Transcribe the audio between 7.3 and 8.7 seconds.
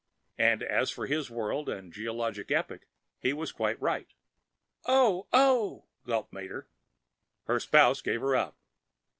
Her spouse gave her up.